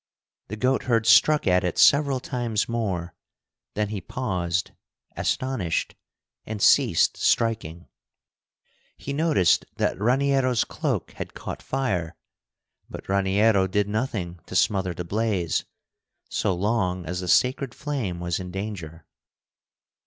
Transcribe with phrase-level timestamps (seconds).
[0.47, 3.13] The goatherd struck at it several times more,
[3.75, 4.71] then he paused,
[5.15, 5.93] astonished,
[6.43, 7.87] and ceased striking.
[8.97, 12.15] He noticed that Raniero's cloak had caught fire,
[12.89, 15.65] but Raniero did nothing to smother the blaze,
[16.29, 19.05] so long as the sacred flame was in danger.